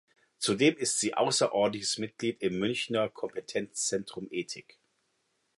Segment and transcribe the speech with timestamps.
[0.39, 4.79] Zudem ist sie außerordentliches Mitglied im "Münchner Kompetenzzentrum Ethik".